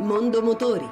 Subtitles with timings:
[0.00, 0.88] Mondo Motori.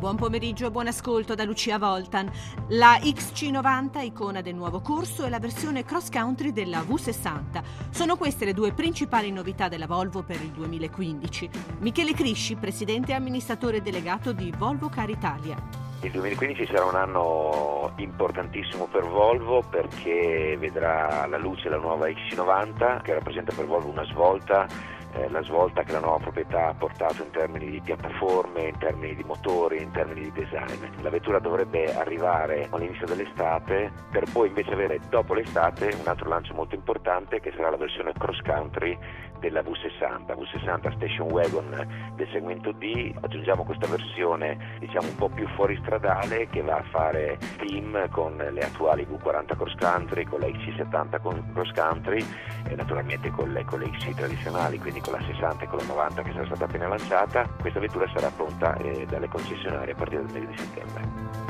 [0.00, 2.28] Buon pomeriggio e buon ascolto da Lucia Voltan.
[2.70, 7.62] La XC90, icona del nuovo corso, è la versione cross country della V60.
[7.90, 11.50] Sono queste le due principali novità della Volvo per il 2015.
[11.78, 15.79] Michele Crisci, presidente e amministratore delegato di Volvo Car Italia.
[16.02, 23.02] Il 2015 sarà un anno importantissimo per Volvo perché vedrà la luce la nuova XC90
[23.02, 24.66] che rappresenta per Volvo una svolta
[25.12, 29.14] eh, la svolta che la nuova proprietà ha portato in termini di piattaforme, in termini
[29.14, 31.02] di motori, in termini di design.
[31.02, 36.54] La vettura dovrebbe arrivare all'inizio dell'estate per poi invece avere dopo l'estate un altro lancio
[36.54, 38.98] molto importante che sarà la versione cross country
[39.40, 45.48] della V60, V60 Station Wagon del segmento D, aggiungiamo questa versione diciamo un po' più
[45.48, 51.52] fuoristradale che va a fare team con le attuali V40 cross country, con la XC70
[51.52, 52.24] cross country
[52.68, 55.78] e naturalmente con le, con le XC tradizionali, quindi quindi con la 60 e con
[55.78, 59.96] la 90 che sarà stata appena lanciata, questa vettura sarà pronta eh, dalle concessionarie a
[59.96, 61.48] partire dal mese di settembre.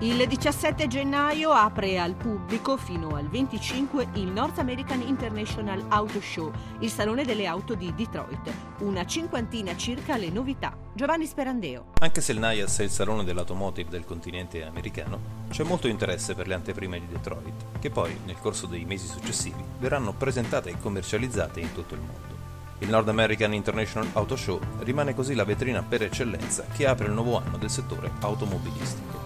[0.00, 6.52] Il 17 gennaio apre al pubblico fino al 25 il North American International Auto Show,
[6.80, 8.52] il salone delle auto di Detroit.
[8.80, 10.83] Una cinquantina circa le novità.
[10.96, 11.86] Giovanni Sperandeo.
[11.98, 16.46] Anche se il NIAS è il salone dell'automotive del continente americano, c'è molto interesse per
[16.46, 21.58] le anteprime di Detroit, che poi, nel corso dei mesi successivi, verranno presentate e commercializzate
[21.58, 22.42] in tutto il mondo.
[22.78, 27.12] Il North American International Auto Show rimane così la vetrina per eccellenza che apre il
[27.12, 29.20] nuovo anno del settore automobilistico.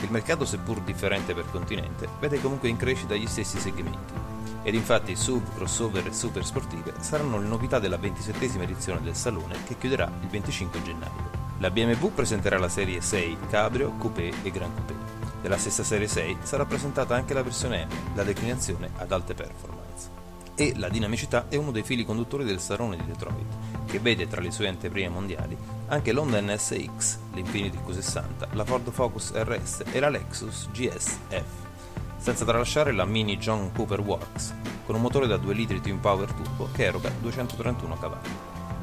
[0.00, 4.29] Il mercato, seppur differente per continente, vede comunque in crescita gli stessi segmenti.
[4.62, 9.56] Ed infatti SUV, crossover e super sportive saranno le novità della 27esima edizione del salone
[9.64, 11.38] che chiuderà il 25 gennaio.
[11.58, 14.94] La BMW presenterà la serie 6 Cabrio, Coupé e Gran Coupé.
[15.42, 20.08] Della stessa serie 6 sarà presentata anche la versione M, la declinazione ad alte performance.
[20.54, 24.40] E la dinamicità è uno dei fili conduttori del salone di Detroit, che vede tra
[24.40, 25.56] le sue anteprime mondiali
[25.88, 31.69] anche l'Honda NSX, l'Infiniti Q60, la Ford Focus RS e la Lexus GS F,
[32.20, 34.54] senza tralasciare la Mini John Cooper Works,
[34.84, 38.28] con un motore da 2 litri Twin Power Turbo che eroga 231 cavalli.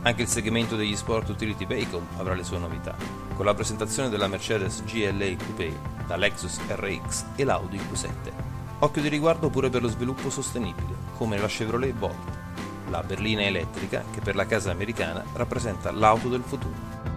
[0.02, 2.96] Anche il segmento degli Sport Utility Vehicle avrà le sue novità,
[3.36, 5.72] con la presentazione della Mercedes GLA Coupé,
[6.08, 8.10] la Lexus RX e l'Audi Q7.
[8.80, 12.38] Occhio di riguardo pure per lo sviluppo sostenibile, come la Chevrolet Volt,
[12.90, 17.17] la berlina elettrica che per la casa americana rappresenta l'auto del futuro.